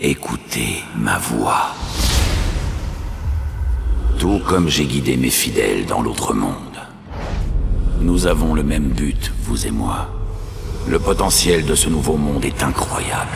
[0.00, 1.74] écoutez ma voix.
[4.18, 6.52] Tout comme j'ai guidé mes fidèles dans l'autre monde.
[8.00, 10.08] Nous avons le même but, vous et moi.
[10.88, 13.30] Le potentiel de ce nouveau monde est incroyable.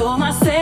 [0.00, 0.59] told myself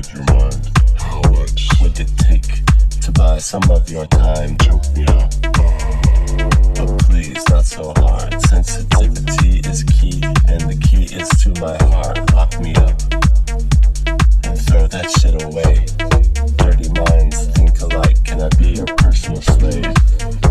[0.00, 0.70] inside your mind.
[0.96, 2.64] How much would it take
[3.02, 4.56] to buy some of your time?
[4.58, 5.36] Choke me out.
[6.74, 8.40] But please, not so hard.
[8.42, 12.32] Sensitivity is key, and the key is to my heart.
[12.34, 13.00] Lock me up
[14.44, 15.86] and throw that shit away.
[16.56, 18.22] Dirty minds think alike.
[18.24, 20.49] Can I be your personal slave?